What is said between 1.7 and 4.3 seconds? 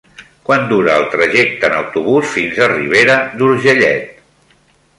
autobús fins a Ribera d'Urgellet?